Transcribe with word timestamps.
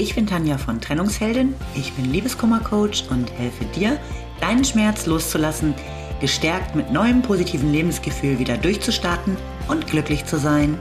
Ich 0.00 0.14
bin 0.14 0.28
Tanja 0.28 0.58
von 0.58 0.80
Trennungsheldin, 0.80 1.56
ich 1.74 1.92
bin 1.94 2.04
Liebeskummercoach 2.04 3.10
und 3.10 3.32
helfe 3.32 3.64
dir, 3.64 3.98
deinen 4.40 4.64
Schmerz 4.64 5.06
loszulassen, 5.06 5.74
gestärkt 6.20 6.76
mit 6.76 6.92
neuem 6.92 7.20
positiven 7.20 7.72
Lebensgefühl 7.72 8.38
wieder 8.38 8.56
durchzustarten 8.56 9.36
und 9.66 9.88
glücklich 9.88 10.24
zu 10.24 10.38
sein. 10.38 10.78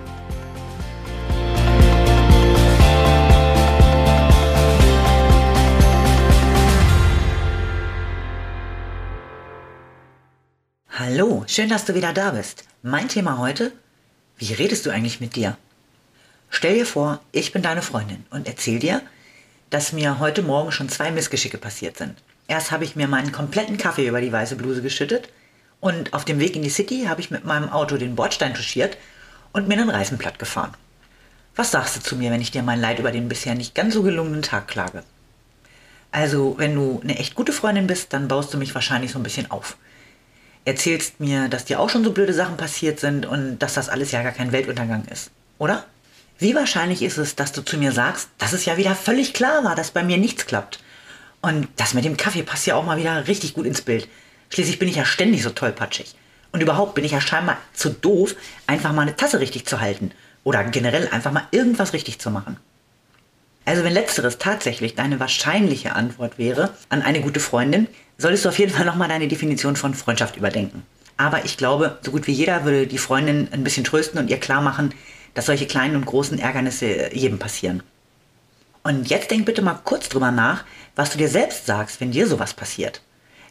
Hallo, 10.91 11.43
schön, 11.47 11.69
dass 11.69 11.85
du 11.85 11.95
wieder 11.95 12.13
da 12.13 12.29
bist. 12.29 12.65
Mein 12.83 13.07
Thema 13.07 13.39
heute, 13.39 13.71
wie 14.37 14.53
redest 14.53 14.85
du 14.85 14.91
eigentlich 14.91 15.19
mit 15.19 15.35
dir? 15.35 15.57
Stell 16.49 16.75
dir 16.75 16.85
vor, 16.85 17.19
ich 17.31 17.51
bin 17.51 17.61
deine 17.61 17.81
Freundin 17.81 18.25
und 18.29 18.47
erzähl 18.47 18.79
dir, 18.79 19.01
dass 19.69 19.93
mir 19.93 20.19
heute 20.19 20.41
Morgen 20.41 20.71
schon 20.71 20.89
zwei 20.89 21.11
Missgeschicke 21.11 21.57
passiert 21.57 21.97
sind. 21.97 22.15
Erst 22.47 22.71
habe 22.71 22.85
ich 22.85 22.95
mir 22.95 23.07
meinen 23.07 23.31
kompletten 23.31 23.77
Kaffee 23.77 24.07
über 24.07 24.21
die 24.21 24.31
weiße 24.31 24.55
Bluse 24.55 24.81
geschüttet 24.81 25.29
und 25.79 26.13
auf 26.13 26.25
dem 26.25 26.39
Weg 26.39 26.55
in 26.55 26.61
die 26.61 26.69
City 26.69 27.05
habe 27.07 27.21
ich 27.21 27.31
mit 27.31 27.45
meinem 27.45 27.69
Auto 27.69 27.97
den 27.97 28.15
Bordstein 28.15 28.53
touchiert 28.53 28.97
und 29.51 29.67
mir 29.67 29.75
einen 29.75 29.89
Reifen 29.89 30.17
platt 30.17 30.39
gefahren. 30.39 30.73
Was 31.55 31.71
sagst 31.71 31.97
du 31.97 32.01
zu 32.01 32.15
mir, 32.15 32.31
wenn 32.31 32.41
ich 32.41 32.51
dir 32.51 32.63
mein 32.63 32.79
Leid 32.79 32.99
über 32.99 33.11
den 33.11 33.27
bisher 33.27 33.55
nicht 33.55 33.75
ganz 33.75 33.93
so 33.93 34.03
gelungenen 34.03 34.41
Tag 34.41 34.67
klage? 34.67 35.03
Also, 36.11 36.55
wenn 36.57 36.73
du 36.73 37.01
eine 37.03 37.17
echt 37.17 37.35
gute 37.35 37.51
Freundin 37.51 37.87
bist, 37.87 38.13
dann 38.13 38.27
baust 38.27 38.53
du 38.53 38.57
mich 38.57 38.73
wahrscheinlich 38.73 39.11
so 39.11 39.19
ein 39.19 39.23
bisschen 39.23 39.51
auf. 39.51 39.77
Erzählst 40.65 41.19
mir, 41.19 41.49
dass 41.49 41.65
dir 41.65 41.79
auch 41.79 41.89
schon 41.89 42.03
so 42.03 42.11
blöde 42.11 42.33
Sachen 42.33 42.57
passiert 42.57 42.99
sind 42.99 43.25
und 43.25 43.59
dass 43.59 43.73
das 43.73 43.89
alles 43.89 44.11
ja 44.11 44.23
gar 44.23 44.31
kein 44.31 44.51
Weltuntergang 44.51 45.05
ist, 45.05 45.31
oder? 45.57 45.85
Wie 46.39 46.53
wahrscheinlich 46.53 47.01
ist 47.01 47.17
es, 47.17 47.35
dass 47.35 47.51
du 47.51 47.63
zu 47.63 47.77
mir 47.77 47.91
sagst, 47.91 48.29
dass 48.37 48.53
es 48.53 48.65
ja 48.65 48.77
wieder 48.77 48.95
völlig 48.95 49.33
klar 49.33 49.63
war, 49.63 49.75
dass 49.75 49.91
bei 49.91 50.03
mir 50.03 50.17
nichts 50.17 50.45
klappt? 50.45 50.79
Und 51.41 51.67
das 51.77 51.93
mit 51.93 52.05
dem 52.05 52.17
Kaffee 52.17 52.43
passt 52.43 52.67
ja 52.67 52.75
auch 52.75 52.85
mal 52.85 52.97
wieder 52.97 53.27
richtig 53.27 53.53
gut 53.53 53.65
ins 53.65 53.81
Bild. 53.81 54.07
Schließlich 54.49 54.79
bin 54.79 54.87
ich 54.87 54.95
ja 54.95 55.05
ständig 55.05 55.43
so 55.43 55.49
tollpatschig. 55.49 56.15
Und 56.51 56.61
überhaupt 56.61 56.95
bin 56.95 57.05
ich 57.05 57.11
ja 57.11 57.21
scheinbar 57.21 57.57
zu 57.73 57.89
doof, 57.89 58.35
einfach 58.67 58.93
mal 58.93 59.01
eine 59.01 59.15
Tasse 59.15 59.39
richtig 59.39 59.65
zu 59.65 59.81
halten. 59.81 60.11
Oder 60.43 60.63
generell 60.63 61.07
einfach 61.09 61.31
mal 61.31 61.47
irgendwas 61.51 61.93
richtig 61.93 62.19
zu 62.19 62.29
machen. 62.29 62.57
Also 63.65 63.83
wenn 63.83 63.93
letzteres 63.93 64.37
tatsächlich 64.37 64.95
deine 64.95 65.19
wahrscheinliche 65.19 65.93
Antwort 65.93 66.37
wäre 66.37 66.69
an 66.89 67.01
eine 67.01 67.19
gute 67.19 67.39
Freundin, 67.39 67.87
solltest 68.17 68.45
du 68.45 68.49
auf 68.49 68.59
jeden 68.59 68.71
Fall 68.71 68.85
nochmal 68.85 69.09
deine 69.09 69.27
Definition 69.27 69.75
von 69.75 69.93
Freundschaft 69.93 70.37
überdenken. 70.37 70.83
Aber 71.17 71.43
ich 71.45 71.57
glaube, 71.57 71.97
so 72.01 72.11
gut 72.11 72.27
wie 72.27 72.31
jeder 72.31 72.63
würde 72.63 72.87
die 72.87 72.97
Freundin 72.97 73.49
ein 73.51 73.63
bisschen 73.63 73.83
trösten 73.83 74.19
und 74.19 74.29
ihr 74.29 74.39
klar 74.39 74.61
machen, 74.61 74.93
dass 75.37 75.45
solche 75.45 75.67
kleinen 75.67 75.95
und 75.95 76.07
großen 76.07 76.39
Ärgernisse 76.39 77.13
jedem 77.13 77.37
passieren. 77.37 77.83
Und 78.81 79.07
jetzt 79.07 79.29
denk 79.29 79.45
bitte 79.45 79.61
mal 79.61 79.79
kurz 79.83 80.09
drüber 80.09 80.31
nach, 80.31 80.65
was 80.95 81.11
du 81.11 81.19
dir 81.19 81.29
selbst 81.29 81.67
sagst, 81.67 82.01
wenn 82.01 82.09
dir 82.09 82.25
sowas 82.25 82.55
passiert. 82.55 83.01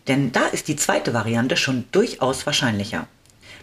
Denn 0.08 0.32
da 0.32 0.46
ist 0.46 0.66
die 0.66 0.74
zweite 0.74 1.14
Variante 1.14 1.56
schon 1.56 1.84
durchaus 1.92 2.44
wahrscheinlicher. 2.44 3.06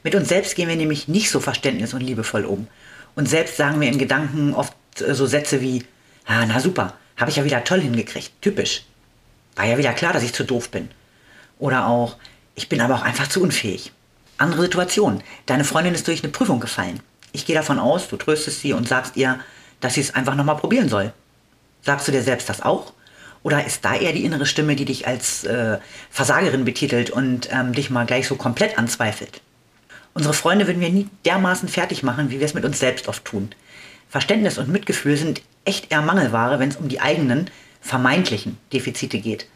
Mit 0.04 0.16
uns 0.16 0.30
selbst 0.30 0.56
gehen 0.56 0.70
wir 0.70 0.78
nämlich 0.78 1.10
nicht 1.10 1.32
so 1.32 1.42
verständnis- 1.42 1.94
und 1.94 2.00
liebevoll 2.00 2.46
um. 2.46 2.68
Und 3.14 3.28
selbst 3.28 3.58
sagen 3.58 3.82
wir 3.82 3.90
in 3.90 3.98
Gedanken 3.98 4.54
oft 4.54 4.74
äh, 5.02 5.14
so 5.14 5.26
Sätze 5.26 5.60
wie, 5.60 5.84
ah, 6.26 6.46
na 6.46 6.62
super, 6.62 6.94
habe 7.18 7.30
ich 7.30 7.36
ja 7.36 7.44
wieder 7.44 7.66
toll 7.66 7.82
hingekriegt, 7.82 8.32
typisch. 8.42 8.86
War 9.58 9.66
ja 9.66 9.78
wieder 9.78 9.92
klar, 9.92 10.14
dass 10.14 10.24
ich 10.24 10.32
zu 10.32 10.46
doof 10.46 10.70
bin. 10.70 10.88
Oder 11.60 11.88
auch, 11.88 12.16
ich 12.56 12.70
bin 12.70 12.80
aber 12.80 12.96
auch 12.96 13.04
einfach 13.04 13.28
zu 13.28 13.42
unfähig. 13.42 13.92
Andere 14.38 14.62
Situation, 14.62 15.22
deine 15.46 15.66
Freundin 15.66 15.94
ist 15.94 16.08
durch 16.08 16.24
eine 16.24 16.32
Prüfung 16.32 16.62
gefallen. 16.62 17.02
Ich 17.34 17.46
gehe 17.46 17.56
davon 17.56 17.80
aus, 17.80 18.08
du 18.08 18.16
tröstest 18.16 18.62
sie 18.62 18.72
und 18.72 18.88
sagst 18.88 19.18
ihr, 19.18 19.40
dass 19.82 19.96
sie 19.96 20.02
es 20.02 20.16
einfach 20.16 20.36
nochmal 20.36 20.56
probieren 20.56 20.88
soll. 20.88 21.12
Sagst 21.82 22.08
du 22.08 22.12
dir 22.14 22.22
selbst 22.22 22.48
das 22.48 22.62
auch? 22.62 22.94
Oder 23.42 23.66
ist 23.66 23.84
da 23.84 23.96
eher 23.96 24.14
die 24.14 24.24
innere 24.24 24.46
Stimme, 24.46 24.78
die 24.78 24.86
dich 24.86 25.06
als 25.06 25.44
äh, 25.44 25.80
Versagerin 26.10 26.64
betitelt 26.64 27.10
und 27.10 27.50
ähm, 27.52 27.74
dich 27.74 27.90
mal 27.90 28.06
gleich 28.06 28.28
so 28.28 28.36
komplett 28.36 28.78
anzweifelt? 28.78 29.42
Unsere 30.14 30.34
Freunde 30.34 30.68
würden 30.68 30.80
wir 30.80 30.92
nie 30.92 31.10
dermaßen 31.26 31.68
fertig 31.68 32.04
machen, 32.04 32.30
wie 32.30 32.40
wir 32.40 32.46
es 32.46 32.54
mit 32.54 32.64
uns 32.64 32.80
selbst 32.80 33.08
oft 33.10 33.26
tun. 33.26 33.50
Verständnis 34.08 34.60
und 34.60 34.70
Mitgefühl 34.70 35.18
sind 35.18 35.42
echt 35.66 35.92
eher 35.92 36.04
Mangelware, 36.04 36.60
wenn 36.60 36.70
es 36.70 36.78
um 36.78 36.88
die 36.88 37.02
eigenen, 37.02 37.50
vermeintlichen 37.82 38.58
Defizite 38.72 39.18
geht. 39.18 39.48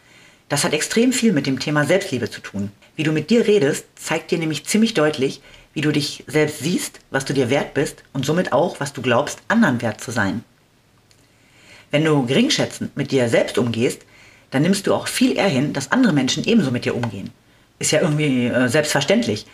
Das 0.50 0.64
hat 0.64 0.74
extrem 0.74 1.14
viel 1.14 1.32
mit 1.32 1.46
dem 1.46 1.60
Thema 1.60 1.86
Selbstliebe 1.86 2.30
zu 2.30 2.42
tun. 2.42 2.72
Wie 2.96 3.04
du 3.04 3.12
mit 3.12 3.30
dir 3.30 3.46
redest, 3.46 3.86
zeigt 3.96 4.32
dir 4.32 4.40
nämlich 4.40 4.66
ziemlich 4.66 4.94
deutlich, 4.94 5.42
wie 5.78 5.82
du 5.82 5.92
dich 5.92 6.24
selbst 6.26 6.58
siehst, 6.58 7.02
was 7.12 7.26
du 7.26 7.34
dir 7.34 7.52
wert 7.52 7.76
bist 7.76 8.02
und 8.12 8.26
somit 8.26 8.52
auch, 8.52 8.80
was 8.80 8.94
du 8.94 9.04
glaubst, 9.04 9.38
anderen 9.48 9.80
wert 9.84 10.02
zu 10.02 10.10
sein. 10.10 10.44
Wenn 11.92 12.04
du 12.04 12.26
geringschätzend 12.26 12.98
mit 12.98 13.12
dir 13.12 13.30
selbst 13.30 13.60
umgehst, 13.60 14.02
dann 14.50 14.64
nimmst 14.64 14.88
du 14.88 14.96
auch 14.96 15.08
viel 15.08 15.38
eher 15.38 15.48
hin, 15.48 15.74
dass 15.74 15.92
andere 15.92 16.14
Menschen 16.14 16.44
ebenso 16.46 16.72
mit 16.72 16.86
dir 16.86 16.96
umgehen. 16.96 17.30
Ist 17.78 17.92
ja 17.92 18.02
irgendwie 18.02 18.48
äh, 18.48 18.68
selbstverständlich, 18.70 19.46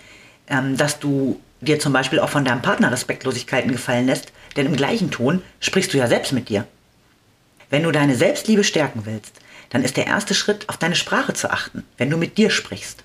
ähm, 0.47 0.78
dass 0.78 0.97
du 0.97 1.41
dir 1.59 1.79
zum 1.79 1.91
Beispiel 1.91 2.22
auch 2.22 2.29
von 2.29 2.45
deinem 2.45 2.62
Partner 2.62 2.89
Respektlosigkeiten 2.89 3.73
gefallen 3.73 4.06
lässt, 4.06 4.31
denn 4.56 4.67
im 4.67 4.78
gleichen 4.78 5.12
Ton 5.12 5.41
sprichst 5.59 5.94
du 5.94 5.97
ja 5.97 6.07
selbst 6.07 6.31
mit 6.31 6.47
dir. 6.47 6.66
Wenn 7.69 7.83
du 7.83 7.91
deine 7.91 8.16
Selbstliebe 8.16 8.63
stärken 8.63 9.01
willst, 9.03 9.41
dann 9.72 9.83
ist 9.83 9.97
der 9.97 10.07
erste 10.07 10.35
Schritt, 10.35 10.69
auf 10.69 10.78
deine 10.78 10.95
Sprache 10.95 11.33
zu 11.33 11.51
achten, 11.51 11.83
wenn 11.97 12.09
du 12.09 12.16
mit 12.16 12.38
dir 12.38 12.50
sprichst. 12.50 13.03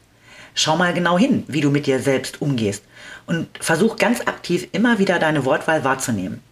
Schau 0.61 0.77
mal 0.77 0.93
genau 0.93 1.17
hin, 1.17 1.45
wie 1.47 1.61
du 1.61 1.71
mit 1.71 1.87
dir 1.87 2.01
selbst 2.01 2.43
umgehst 2.43 2.83
und 3.27 3.47
versuch 3.61 3.95
ganz 3.95 4.23
aktiv 4.23 4.67
immer 4.73 4.99
wieder 4.99 5.21
deine 5.21 5.45
Wortwahl 5.45 5.85
wahrzunehmen. 5.85 6.43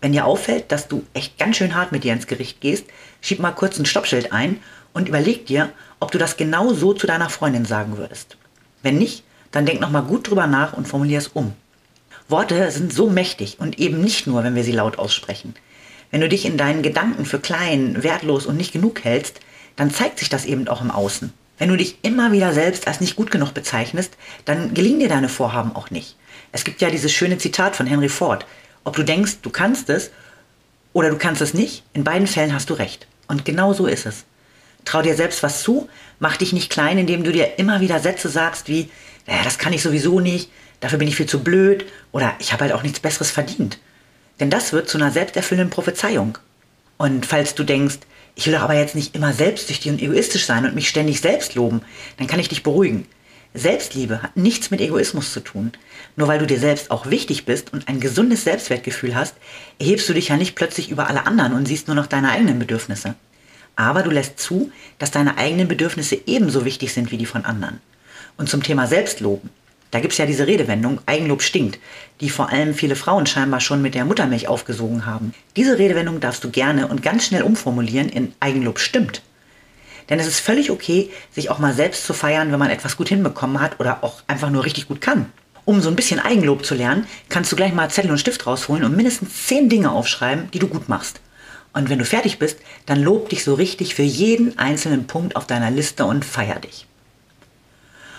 Wenn 0.00 0.12
dir 0.12 0.24
auffällt, 0.24 0.72
dass 0.72 0.88
du 0.88 1.04
echt 1.12 1.36
ganz 1.36 1.58
schön 1.58 1.74
hart 1.74 1.92
mit 1.92 2.02
dir 2.02 2.14
ins 2.14 2.26
Gericht 2.26 2.62
gehst, 2.62 2.86
schieb 3.20 3.38
mal 3.38 3.50
kurz 3.50 3.78
ein 3.78 3.84
Stoppschild 3.84 4.32
ein 4.32 4.60
und 4.94 5.10
überleg 5.10 5.44
dir, 5.44 5.68
ob 6.00 6.12
du 6.12 6.16
das 6.16 6.38
genau 6.38 6.72
so 6.72 6.94
zu 6.94 7.06
deiner 7.06 7.28
Freundin 7.28 7.66
sagen 7.66 7.98
würdest. 7.98 8.38
Wenn 8.82 8.96
nicht, 8.96 9.22
dann 9.50 9.66
denk 9.66 9.82
nochmal 9.82 10.04
gut 10.04 10.30
drüber 10.30 10.46
nach 10.46 10.72
und 10.72 10.88
formulier 10.88 11.18
es 11.18 11.28
um. 11.28 11.52
Worte 12.30 12.70
sind 12.70 12.90
so 12.90 13.10
mächtig 13.10 13.60
und 13.60 13.78
eben 13.78 14.00
nicht 14.00 14.26
nur, 14.26 14.44
wenn 14.44 14.54
wir 14.54 14.64
sie 14.64 14.72
laut 14.72 14.98
aussprechen. 14.98 15.54
Wenn 16.10 16.22
du 16.22 16.28
dich 16.30 16.46
in 16.46 16.56
deinen 16.56 16.80
Gedanken 16.80 17.26
für 17.26 17.38
klein, 17.38 18.02
wertlos 18.02 18.46
und 18.46 18.56
nicht 18.56 18.72
genug 18.72 19.04
hältst, 19.04 19.40
dann 19.76 19.90
zeigt 19.90 20.20
sich 20.20 20.30
das 20.30 20.46
eben 20.46 20.68
auch 20.68 20.80
im 20.80 20.90
Außen. 20.90 21.34
Wenn 21.58 21.68
du 21.70 21.76
dich 21.76 21.98
immer 22.02 22.32
wieder 22.32 22.52
selbst 22.52 22.86
als 22.86 23.00
nicht 23.00 23.16
gut 23.16 23.30
genug 23.30 23.54
bezeichnest, 23.54 24.16
dann 24.44 24.74
gelingen 24.74 25.00
dir 25.00 25.08
deine 25.08 25.28
Vorhaben 25.28 25.74
auch 25.74 25.90
nicht. 25.90 26.16
Es 26.52 26.64
gibt 26.64 26.80
ja 26.80 26.90
dieses 26.90 27.12
schöne 27.12 27.38
Zitat 27.38 27.76
von 27.76 27.86
Henry 27.86 28.08
Ford. 28.08 28.46
Ob 28.84 28.96
du 28.96 29.02
denkst, 29.02 29.38
du 29.42 29.50
kannst 29.50 29.88
es 29.90 30.10
oder 30.92 31.10
du 31.10 31.16
kannst 31.16 31.42
es 31.42 31.54
nicht, 31.54 31.82
in 31.92 32.04
beiden 32.04 32.26
Fällen 32.26 32.54
hast 32.54 32.70
du 32.70 32.74
recht. 32.74 33.06
Und 33.28 33.44
genau 33.44 33.72
so 33.72 33.86
ist 33.86 34.06
es. 34.06 34.24
Trau 34.84 35.02
dir 35.02 35.16
selbst 35.16 35.42
was 35.42 35.62
zu, 35.62 35.88
mach 36.20 36.36
dich 36.36 36.52
nicht 36.52 36.70
klein, 36.70 36.98
indem 36.98 37.24
du 37.24 37.32
dir 37.32 37.58
immer 37.58 37.80
wieder 37.80 37.98
Sätze 37.98 38.28
sagst 38.28 38.68
wie, 38.68 38.88
naja, 39.26 39.42
das 39.42 39.58
kann 39.58 39.72
ich 39.72 39.82
sowieso 39.82 40.20
nicht, 40.20 40.50
dafür 40.80 40.98
bin 40.98 41.08
ich 41.08 41.16
viel 41.16 41.26
zu 41.26 41.42
blöd 41.42 41.86
oder 42.12 42.34
ich 42.38 42.52
habe 42.52 42.64
halt 42.64 42.72
auch 42.72 42.82
nichts 42.82 43.00
Besseres 43.00 43.30
verdient. 43.30 43.78
Denn 44.38 44.50
das 44.50 44.72
wird 44.72 44.88
zu 44.88 44.98
einer 44.98 45.10
selbsterfüllenden 45.10 45.70
Prophezeiung. 45.70 46.38
Und 46.98 47.26
falls 47.26 47.54
du 47.54 47.64
denkst, 47.64 47.98
ich 48.36 48.46
will 48.46 48.52
doch 48.52 48.60
aber 48.60 48.74
jetzt 48.74 48.94
nicht 48.94 49.16
immer 49.16 49.32
selbstsüchtig 49.32 49.90
und 49.90 50.00
egoistisch 50.00 50.44
sein 50.44 50.66
und 50.66 50.74
mich 50.74 50.88
ständig 50.88 51.20
selbst 51.20 51.54
loben. 51.54 51.80
Dann 52.18 52.26
kann 52.26 52.38
ich 52.38 52.50
dich 52.50 52.62
beruhigen. 52.62 53.06
Selbstliebe 53.54 54.22
hat 54.22 54.36
nichts 54.36 54.70
mit 54.70 54.82
Egoismus 54.82 55.32
zu 55.32 55.40
tun. 55.40 55.72
Nur 56.16 56.28
weil 56.28 56.38
du 56.38 56.46
dir 56.46 56.58
selbst 56.58 56.90
auch 56.90 57.06
wichtig 57.06 57.46
bist 57.46 57.72
und 57.72 57.88
ein 57.88 57.98
gesundes 57.98 58.44
Selbstwertgefühl 58.44 59.14
hast, 59.14 59.34
erhebst 59.78 60.06
du 60.08 60.12
dich 60.12 60.28
ja 60.28 60.36
nicht 60.36 60.54
plötzlich 60.54 60.90
über 60.90 61.08
alle 61.08 61.26
anderen 61.26 61.54
und 61.54 61.66
siehst 61.66 61.88
nur 61.88 61.96
noch 61.96 62.06
deine 62.06 62.30
eigenen 62.30 62.58
Bedürfnisse. 62.58 63.14
Aber 63.74 64.02
du 64.02 64.10
lässt 64.10 64.38
zu, 64.38 64.70
dass 64.98 65.10
deine 65.10 65.38
eigenen 65.38 65.66
Bedürfnisse 65.66 66.18
ebenso 66.26 66.66
wichtig 66.66 66.92
sind 66.92 67.10
wie 67.10 67.18
die 67.18 67.26
von 67.26 67.46
anderen. 67.46 67.80
Und 68.36 68.50
zum 68.50 68.62
Thema 68.62 68.86
Selbstloben. 68.86 69.48
Da 69.90 70.00
gibt 70.00 70.12
es 70.12 70.18
ja 70.18 70.26
diese 70.26 70.46
Redewendung, 70.46 71.00
Eigenlob 71.06 71.42
stinkt, 71.42 71.78
die 72.20 72.30
vor 72.30 72.50
allem 72.50 72.74
viele 72.74 72.96
Frauen 72.96 73.26
scheinbar 73.26 73.60
schon 73.60 73.82
mit 73.82 73.94
der 73.94 74.04
Muttermilch 74.04 74.48
aufgesogen 74.48 75.06
haben. 75.06 75.32
Diese 75.56 75.78
Redewendung 75.78 76.20
darfst 76.20 76.42
du 76.44 76.50
gerne 76.50 76.88
und 76.88 77.02
ganz 77.02 77.26
schnell 77.26 77.42
umformulieren 77.42 78.08
in 78.08 78.32
Eigenlob 78.40 78.78
stimmt. 78.78 79.22
Denn 80.08 80.20
es 80.20 80.26
ist 80.26 80.40
völlig 80.40 80.70
okay, 80.70 81.10
sich 81.32 81.50
auch 81.50 81.58
mal 81.58 81.74
selbst 81.74 82.04
zu 82.04 82.14
feiern, 82.14 82.52
wenn 82.52 82.58
man 82.58 82.70
etwas 82.70 82.96
gut 82.96 83.08
hinbekommen 83.08 83.60
hat 83.60 83.80
oder 83.80 84.04
auch 84.04 84.22
einfach 84.26 84.50
nur 84.50 84.64
richtig 84.64 84.88
gut 84.88 85.00
kann. 85.00 85.26
Um 85.64 85.80
so 85.80 85.88
ein 85.88 85.96
bisschen 85.96 86.20
Eigenlob 86.20 86.64
zu 86.64 86.76
lernen, 86.76 87.06
kannst 87.28 87.50
du 87.50 87.56
gleich 87.56 87.74
mal 87.74 87.90
Zettel 87.90 88.12
und 88.12 88.18
Stift 88.18 88.46
rausholen 88.46 88.84
und 88.84 88.96
mindestens 88.96 89.46
zehn 89.46 89.68
Dinge 89.68 89.90
aufschreiben, 89.90 90.48
die 90.52 90.60
du 90.60 90.68
gut 90.68 90.88
machst. 90.88 91.20
Und 91.72 91.90
wenn 91.90 91.98
du 91.98 92.04
fertig 92.04 92.38
bist, 92.38 92.58
dann 92.86 93.02
lob 93.02 93.28
dich 93.28 93.42
so 93.42 93.54
richtig 93.54 93.94
für 93.94 94.02
jeden 94.02 94.58
einzelnen 94.58 95.06
Punkt 95.06 95.34
auf 95.34 95.46
deiner 95.46 95.70
Liste 95.70 96.06
und 96.06 96.24
feier 96.24 96.60
dich. 96.60 96.86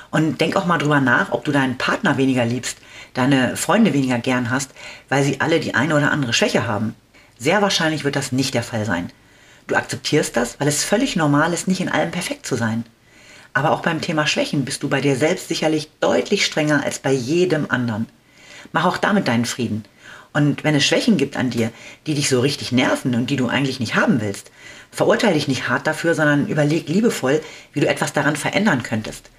Und 0.09 0.39
denk 0.39 0.56
auch 0.56 0.65
mal 0.65 0.77
drüber 0.77 1.01
nach, 1.01 1.31
ob 1.31 1.44
du 1.44 1.51
deinen 1.51 1.77
Partner 1.77 2.18
weniger 2.18 2.45
liebst, 2.45 2.77
deine 3.13 3.57
Freunde 3.57 3.94
weniger 3.94 4.19
gern 4.19 4.50
hast, 4.50 4.71
weil 5.09 5.24
sie 5.24 5.42
alle 5.42 5.59
die 5.59 5.75
eine 5.75 5.95
oder 5.95 6.12
andere 6.12 6.33
Schwäche 6.33 6.68
haben. 6.68 6.95
Sehr 7.38 7.62
wahrscheinlich 7.62 8.04
wird 8.04 8.15
das 8.15 8.31
nicht 8.31 8.54
der 8.54 8.63
Fall 8.63 8.86
sein. 8.86 9.12
Du 9.68 9.75
akzeptierst 9.75 10.38
das, 10.38 10.59
weil 10.59 10.68
es 10.68 10.83
völlig 10.83 11.15
normal 11.15 11.54
ist, 11.54 11.68
nicht 11.68 11.81
in 11.81 11.89
allem 11.89 12.12
perfekt 12.12 12.45
zu 12.45 12.56
sein. 12.56 12.86
Aber 13.54 13.71
auch 13.71 13.81
beim 13.81 14.01
Thema 14.01 14.27
Schwächen 14.27 14.65
bist 14.65 14.83
du 14.83 14.89
bei 14.89 15.01
dir 15.01 15.15
selbst 15.15 15.50
sicherlich 15.50 15.89
deutlich 16.00 16.45
strenger 16.45 16.83
als 16.83 17.00
bei 17.00 17.12
jedem 17.12 17.69
anderen. 17.69 18.07
Mach 18.71 18.86
auch 18.86 18.98
damit 18.98 19.27
deinen 19.27 19.45
Frieden. 19.45 19.83
Und 20.33 20.63
wenn 20.63 20.75
es 20.75 20.86
Schwächen 20.86 21.18
gibt 21.18 21.36
an 21.36 21.50
dir, 21.50 21.71
die 22.06 22.13
dich 22.13 22.30
so 22.30 22.39
richtig 22.39 22.71
nerven 22.71 23.15
und 23.15 23.30
die 23.30 23.36
du 23.36 23.48
eigentlich 23.48 23.80
nicht 23.80 23.95
haben 23.95 24.21
willst, 24.21 24.51
verurteile 24.92 25.33
dich 25.33 25.48
nicht 25.48 25.68
hart 25.68 25.88
dafür, 25.88 26.13
sondern 26.13 26.48
überleg 26.48 26.88
liebevoll, 26.88 27.42
wie 27.74 27.80
du 27.80 27.88
etwas 27.88 28.13
daran 28.13 28.36
verändern 28.36 28.83
könntest. 28.83 29.31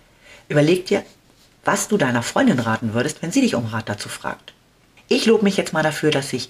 Überleg 0.48 0.86
dir, 0.86 1.04
was 1.64 1.88
du 1.88 1.98
deiner 1.98 2.22
Freundin 2.22 2.58
raten 2.58 2.94
würdest, 2.94 3.20
wenn 3.20 3.32
sie 3.32 3.42
dich 3.42 3.54
um 3.54 3.66
Rat 3.66 3.86
dazu 3.88 4.08
fragt. 4.08 4.54
Ich 5.08 5.26
lobe 5.26 5.44
mich 5.44 5.58
jetzt 5.58 5.74
mal 5.74 5.82
dafür, 5.82 6.10
dass 6.10 6.32
ich 6.32 6.48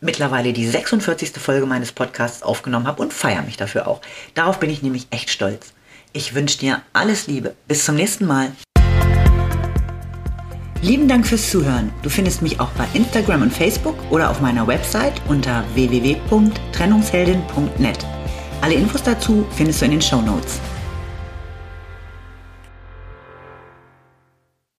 mittlerweile 0.00 0.52
die 0.52 0.68
46. 0.68 1.32
Folge 1.32 1.66
meines 1.66 1.90
Podcasts 1.90 2.44
aufgenommen 2.44 2.86
habe 2.86 3.02
und 3.02 3.12
feiere 3.12 3.42
mich 3.42 3.56
dafür 3.56 3.88
auch. 3.88 4.00
Darauf 4.34 4.60
bin 4.60 4.70
ich 4.70 4.82
nämlich 4.82 5.08
echt 5.10 5.30
stolz. 5.30 5.72
Ich 6.12 6.34
wünsche 6.34 6.58
dir 6.58 6.82
alles 6.92 7.26
Liebe. 7.26 7.56
Bis 7.66 7.84
zum 7.84 7.96
nächsten 7.96 8.26
Mal. 8.26 8.52
Lieben 10.82 11.08
Dank 11.08 11.26
fürs 11.26 11.50
Zuhören. 11.50 11.90
Du 12.02 12.10
findest 12.10 12.42
mich 12.42 12.60
auch 12.60 12.70
bei 12.70 12.86
Instagram 12.94 13.42
und 13.42 13.52
Facebook 13.52 13.96
oder 14.10 14.30
auf 14.30 14.40
meiner 14.40 14.68
Website 14.68 15.20
unter 15.26 15.64
www.trennungsheldin.net. 15.74 17.98
Alle 18.60 18.74
Infos 18.74 19.02
dazu 19.02 19.44
findest 19.56 19.80
du 19.80 19.86
in 19.86 19.90
den 19.92 20.02
Show 20.02 20.20
Notes. 20.22 20.60